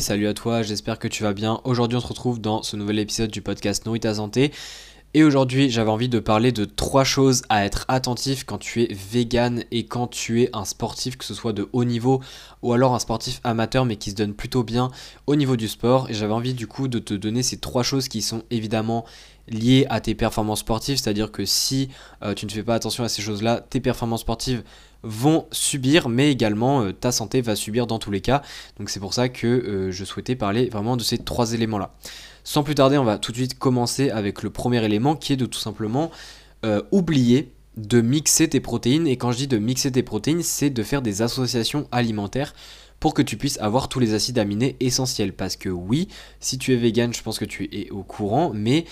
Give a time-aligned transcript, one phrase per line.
[0.00, 1.60] salut à toi, j'espère que tu vas bien.
[1.64, 4.52] Aujourd'hui on se retrouve dans ce nouvel épisode du podcast Nourrit ta santé.
[5.14, 8.88] Et aujourd'hui j'avais envie de parler de trois choses à être attentif quand tu es
[8.94, 12.22] vegan et quand tu es un sportif, que ce soit de haut niveau
[12.62, 14.90] ou alors un sportif amateur mais qui se donne plutôt bien
[15.26, 16.08] au niveau du sport.
[16.08, 19.04] Et j'avais envie du coup de te donner ces trois choses qui sont évidemment
[19.48, 21.88] liées à tes performances sportives, c'est-à-dire que si
[22.22, 24.62] euh, tu ne fais pas attention à ces choses-là, tes performances sportives
[25.02, 28.42] vont subir, mais également euh, ta santé va subir dans tous les cas.
[28.78, 31.94] Donc c'est pour ça que euh, je souhaitais parler vraiment de ces trois éléments-là.
[32.44, 35.36] Sans plus tarder, on va tout de suite commencer avec le premier élément qui est
[35.36, 36.10] de tout simplement
[36.92, 39.06] oublier de mixer tes protéines.
[39.06, 42.54] Et quand je dis de mixer tes protéines, c'est de faire des associations alimentaires
[43.00, 45.32] pour que tu puisses avoir tous les acides aminés essentiels.
[45.32, 48.84] Parce que oui, si tu es vegan, je pense que tu es au courant, mais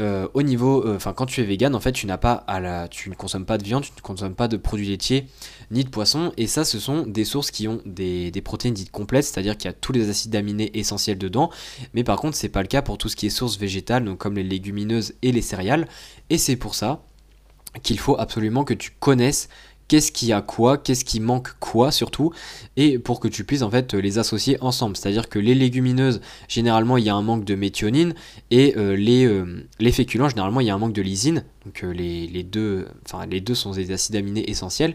[0.00, 2.58] euh, au niveau, euh, enfin quand tu es vegan, en fait, tu n'as pas à
[2.58, 5.26] la, tu ne consommes pas de viande, tu ne consommes pas de produits laitiers
[5.70, 9.24] ni de poissons, et ça, ce sont des sources qui ont des, protéines dites complètes,
[9.24, 11.50] c'est-à-dire qu'il y a tous les acides aminés essentiels dedans,
[11.94, 14.18] mais par contre, c'est pas le cas pour tout ce qui est source végétale, donc
[14.18, 15.86] comme les légumineuses et les céréales,
[16.30, 17.02] et c'est pour ça
[17.82, 19.48] qu'il faut absolument que tu connaisses
[19.90, 22.32] qu'est-ce qui a quoi, qu'est-ce qui manque quoi surtout,
[22.76, 24.96] et pour que tu puisses en fait les associer ensemble.
[24.96, 28.14] C'est-à-dire que les légumineuses, généralement il y a un manque de méthionine,
[28.52, 31.42] et euh, les, euh, les féculents, généralement il y a un manque de lysine.
[31.70, 34.94] Donc les deux sont des acides aminés essentiels.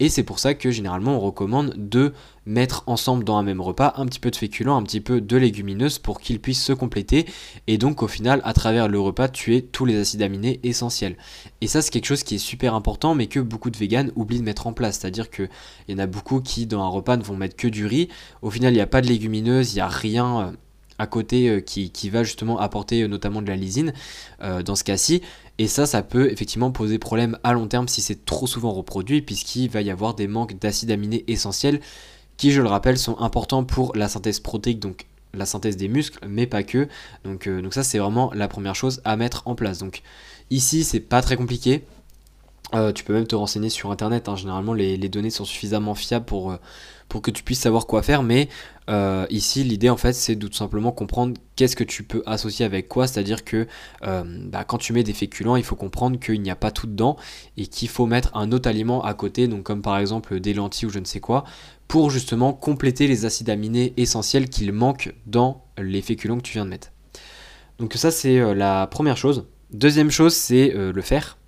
[0.00, 2.12] Et c'est pour ça que généralement on recommande de
[2.46, 5.36] mettre ensemble dans un même repas un petit peu de féculents, un petit peu de
[5.36, 7.26] légumineuses pour qu'ils puissent se compléter.
[7.68, 11.16] Et donc au final, à travers le repas, tuer tous les acides aminés essentiels.
[11.60, 14.40] Et ça c'est quelque chose qui est super important mais que beaucoup de véganes oublient
[14.40, 14.98] de mettre en place.
[14.98, 15.48] C'est-à-dire qu'il
[15.88, 18.08] y en a beaucoup qui dans un repas ne vont mettre que du riz.
[18.42, 20.52] Au final, il n'y a pas de légumineuses, il n'y a rien euh,
[20.98, 23.92] à côté euh, qui, va justement apporter euh, notamment de la lysine
[24.40, 25.22] dans ce cas-ci.
[25.58, 29.22] Et ça, ça peut effectivement poser problème à long terme si c'est trop souvent reproduit,
[29.22, 31.80] puisqu'il va y avoir des manques d'acides aminés essentiels
[32.36, 36.18] qui, je le rappelle, sont importants pour la synthèse protéique, donc la synthèse des muscles,
[36.26, 36.88] mais pas que.
[37.24, 39.78] Donc, euh, donc ça, c'est vraiment la première chose à mettre en place.
[39.78, 40.02] Donc
[40.50, 41.84] ici, c'est pas très compliqué.
[42.74, 44.28] Euh, tu peux même te renseigner sur internet.
[44.28, 44.36] Hein.
[44.36, 46.56] Généralement, les, données sont suffisamment fiables pour, euh,
[47.08, 48.22] pour que tu puisses savoir quoi faire.
[48.22, 48.48] Mais
[48.90, 52.64] euh, ici, l'idée en fait, c'est de tout simplement comprendre qu'est-ce que tu peux associer
[52.64, 53.06] avec quoi.
[53.06, 53.66] C'est-à-dire que
[54.02, 57.16] bah, quand tu mets des féculents, il faut comprendre qu'il n'y a pas tout dedans
[57.56, 60.86] et qu'il faut mettre un autre aliment à côté, donc comme par exemple des lentilles
[60.86, 61.44] ou je ne sais quoi,
[61.86, 66.64] pour justement compléter les acides aminés essentiels qu'il manque dans les féculents que tu viens
[66.64, 66.90] de mettre.
[67.78, 69.46] Donc ça, c'est la première chose.
[69.72, 71.38] Deuxième chose, c'est le fer.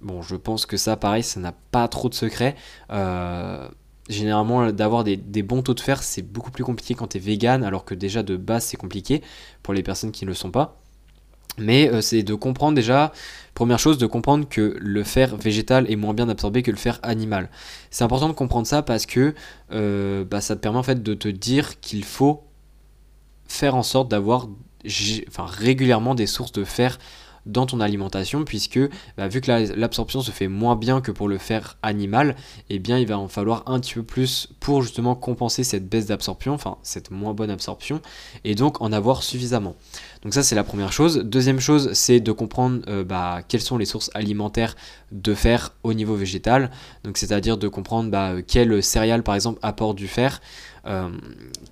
[0.00, 2.54] Bon, je pense que ça, pareil, ça n'a pas trop de secret.
[2.90, 3.68] Euh,
[4.08, 7.64] généralement, d'avoir des, bons taux de fer, c'est beaucoup plus compliqué quand tu es vegan,
[7.64, 9.22] alors que déjà de base, c'est compliqué
[9.62, 10.80] pour les personnes qui ne le sont pas.
[11.58, 13.12] Mais euh, c'est de comprendre déjà,
[13.54, 17.00] première chose, de comprendre que le fer végétal est moins bien absorbé que le fer
[17.02, 17.50] animal.
[17.90, 19.34] C'est important de comprendre ça parce que
[19.72, 22.44] euh, bah, ça te permet en fait de te dire qu'il faut
[23.48, 24.48] faire en sorte d'avoir
[25.36, 26.98] régulièrement des sources de fer
[27.46, 28.80] dans ton alimentation puisque
[29.16, 32.36] bah, vu que l'absorption se fait moins bien que pour le fer animal,
[32.70, 36.06] eh bien il va en falloir un petit peu plus pour justement compenser cette baisse
[36.06, 38.00] d'absorption, enfin cette moins bonne absorption,
[38.44, 39.76] et donc en avoir suffisamment.
[40.22, 41.18] Donc ça c'est la première chose.
[41.18, 44.74] Deuxième chose c'est de comprendre euh, bah, quelles sont les sources alimentaires
[45.12, 46.70] de fer au niveau végétal,
[47.04, 50.40] donc c'est-à-dire de comprendre bah, quelles céréales par exemple apportent du fer.
[50.88, 51.10] Euh,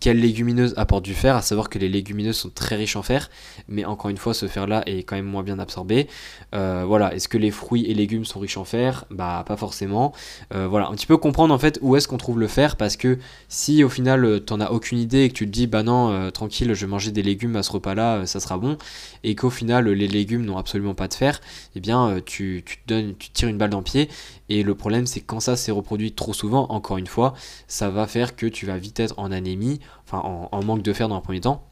[0.01, 3.31] quelles légumineuses apportent du fer, à savoir que les légumineuses sont très riches en fer,
[3.67, 6.07] mais encore une fois, ce fer-là est quand même moins bien absorbé.
[6.55, 9.07] Euh, voilà, est-ce que les fruits et légumes sont riches en fer?
[9.11, 10.13] Bah, pas forcément.
[10.55, 12.97] Euh, voilà, un petit peu comprendre en fait où est-ce qu'on trouve le fer, parce
[12.97, 13.19] que
[13.49, 16.75] si au final t'en as aucune idée et que tu te dis, bah non, tranquille,
[16.75, 18.79] je vais manger des légumes à ce repas-là, ça sera bon,
[19.25, 21.41] et qu'au final les légumes n'ont absolument pas de fer,
[21.75, 24.09] eh bien tu, tu, te donnes, tu tires une balle dans le pied,
[24.49, 27.35] et le problème c'est quand ça s'est reproduit trop souvent, encore une fois,
[27.69, 31.09] ça va faire que tu vas vite être en anémie, enfin en, manque de fer
[31.09, 31.65] dans un premier temps.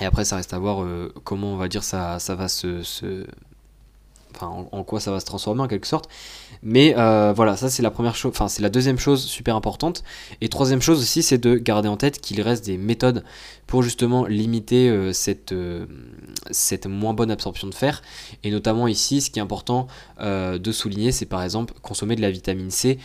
[0.00, 2.82] Et après, ça reste à voir euh, comment on va dire ça, ça va se,
[4.40, 6.08] en, quoi ça va se transformer en quelque sorte.
[6.62, 10.04] Mais euh, voilà, ça c'est la première chose, enfin c'est la deuxième chose super importante.
[10.40, 13.24] Et troisième chose aussi, c'est de garder en tête qu'il reste des méthodes
[13.66, 15.54] pour justement limiter euh, cette,
[16.50, 18.02] cette moins bonne absorption de fer.
[18.44, 19.86] Et notamment ici, ce qui est important
[20.20, 22.98] de souligner, c'est par exemple consommer de la vitamine C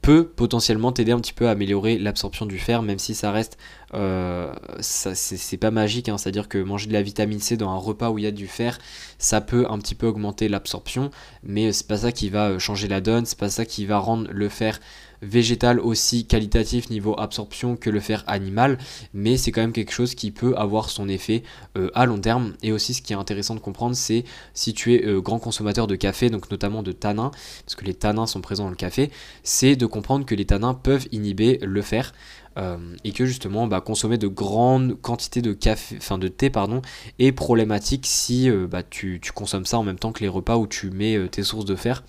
[0.00, 3.58] peut potentiellement t'aider un petit peu à améliorer l'absorption du fer, même si ça reste,
[3.92, 6.16] euh, c'est pas magique, hein.
[6.16, 8.46] c'est-à-dire que manger de la vitamine C dans un repas où il y a du
[8.46, 8.78] fer,
[9.18, 11.10] ça peut un petit peu augmenter l'absorption,
[11.42, 13.98] mais c'est pas ça qui va euh, changer la donne, c'est pas ça qui va
[13.98, 14.80] rendre le fer
[15.24, 18.78] végétal aussi qualitatif niveau absorption que le fer animal,
[19.12, 21.42] mais c'est quand même quelque chose qui peut avoir son effet
[21.76, 22.54] euh, à long terme.
[22.62, 25.86] Et aussi ce qui est intéressant de comprendre, c'est si tu es euh, grand consommateur
[25.86, 27.30] de café, donc notamment de tanins,
[27.64, 29.10] parce que les tanins sont présents dans le café,
[29.42, 32.12] c'est de comprendre que les tanins peuvent inhiber le fer.
[32.56, 36.82] Et que justement bah, consommer de grandes quantités de café, enfin de thé pardon,
[37.18, 40.90] est problématique si bah, tu, consommes ça en même temps que les repas où tu
[40.90, 42.04] mets tes sources de fer.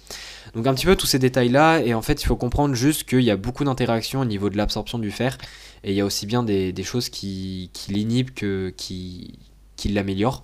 [0.54, 3.04] Donc un petit peu tous ces détails là et en fait il faut comprendre juste
[3.04, 5.38] qu'il y a beaucoup d'interactions au niveau de l'absorption du fer
[5.86, 9.38] et il y a aussi bien des, choses qui, l'inhibent que qui,
[9.76, 10.44] qui l'améliorent.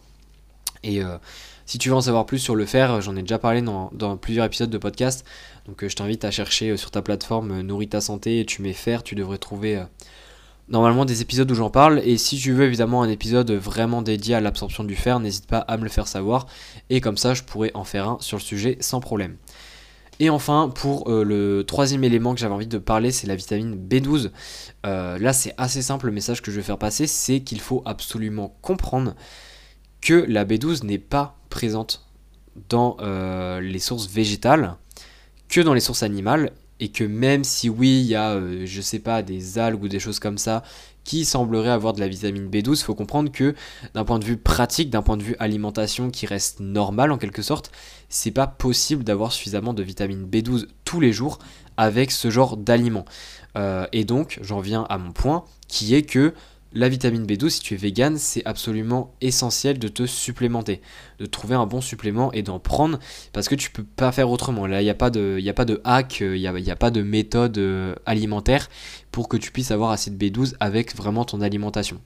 [0.84, 1.18] Et euh,
[1.72, 4.46] si tu veux en savoir plus sur le fer, j'en ai déjà parlé dans, plusieurs
[4.46, 5.26] épisodes de podcast.
[5.68, 8.62] Donc euh, je t'invite à chercher euh, sur ta plateforme Nourris ta santé et tu
[8.62, 9.82] mets fer, tu devrais trouver
[10.68, 12.02] normalement des épisodes où j'en parle.
[12.04, 15.60] Et si tu veux évidemment un épisode vraiment dédié à l'absorption du fer, n'hésite pas
[15.60, 16.46] à me le faire savoir.
[16.90, 19.38] Et comme ça, je pourrais en faire un sur le sujet sans problème.
[20.20, 24.30] Et enfin, pour le troisième élément que j'avais envie de parler, c'est la vitamine B12.
[24.84, 28.58] là, c'est assez simple le message que je vais faire passer, c'est qu'il faut absolument
[28.62, 29.16] comprendre
[30.02, 32.06] que la B12 n'est pas présente
[32.70, 34.76] dans euh, les sources végétales
[35.48, 38.82] que dans les sources animales et que même si oui il y a euh, je
[38.82, 40.64] sais pas des algues ou des choses comme ça
[41.04, 43.56] qui sembleraient avoir de la vitamine B12 il faut comprendre que
[43.94, 47.42] d'un point de vue pratique d'un point de vue alimentation qui reste normal en quelque
[47.42, 47.72] sorte
[48.10, 51.40] c'est pas possible d'avoir suffisamment de vitamine B12 tous les jours
[51.78, 53.06] avec ce genre d'aliments
[53.58, 56.34] euh, et donc j'en viens à mon point qui est que
[56.74, 60.82] la vitamine B12, si tu es vegan, c'est absolument essentiel de te supplémenter,
[61.20, 63.00] de trouver un bon supplément et d'en prendre
[63.34, 64.68] parce que tu peux pas faire autrement.
[64.68, 66.92] Là, il n'y a, pas de, a pas de hack, il n'y a, a, pas
[66.92, 68.70] de méthode euh, alimentaire
[69.12, 72.00] pour que tu puisses avoir assez de B12 avec vraiment ton alimentation.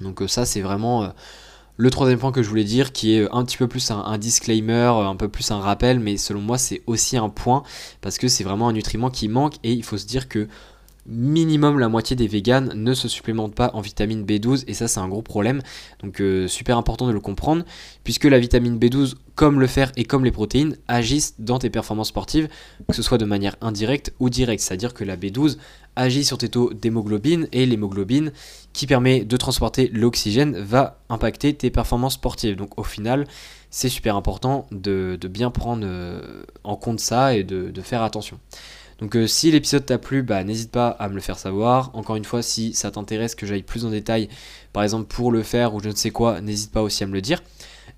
[0.00, 1.08] Donc euh, ça, c'est vraiment euh,
[1.76, 4.92] le troisième point que je voulais dire, qui est un petit peu plus un, disclaimer,
[4.96, 7.62] un peu plus un rappel, mais selon moi, c'est aussi un point
[8.00, 10.48] parce que c'est vraiment un nutriment qui manque et il faut se dire que
[11.06, 15.00] minimum la moitié des véganes ne se supplémentent pas en vitamine B12 et ça c'est
[15.00, 15.60] un gros problème.
[16.02, 17.64] Donc euh, super important de le comprendre
[18.04, 22.08] puisque la vitamine B12 comme le fer et comme les protéines agissent dans tes performances
[22.08, 22.48] sportives
[22.88, 24.62] que ce soit de manière indirecte ou directe.
[24.62, 25.58] C'est à dire que la B12
[25.96, 28.32] agit sur tes taux d'hémoglobine et l'hémoglobine
[28.72, 32.56] qui permet de transporter l'oxygène va impacter tes performances sportives.
[32.56, 33.26] Donc au final
[33.70, 38.38] c'est super important de, bien prendre euh, en compte ça et de faire attention
[39.00, 41.90] donc euh, si l'épisode t'a plu, bah, n'hésite pas à me le faire savoir.
[41.94, 44.28] Encore une fois, si ça t'intéresse que j'aille plus en détail,
[44.72, 47.12] par exemple pour le faire ou je ne sais quoi, n'hésite pas aussi à me
[47.12, 47.42] le dire.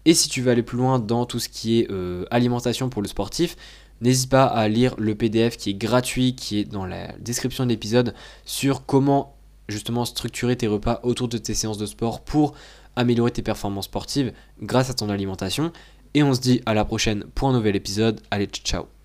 [0.05, 3.03] Et si tu veux aller plus loin dans tout ce qui est euh, alimentation pour
[3.03, 3.57] le sportif,
[4.01, 7.71] n'hésite pas à lire le PDF qui est gratuit, qui est dans la description de
[7.71, 8.15] l'épisode,
[8.45, 9.37] sur comment
[9.69, 12.55] justement structurer tes repas autour de tes séances de sport pour
[12.95, 14.33] améliorer tes performances sportives
[14.63, 15.73] grâce à ton alimentation.
[16.15, 18.21] Et on se dit à la prochaine pour un nouvel épisode.
[18.31, 18.96] Allez, ciao